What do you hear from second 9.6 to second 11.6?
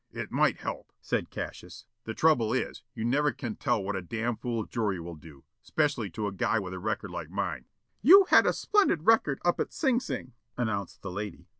Sing Sing," announced the lady.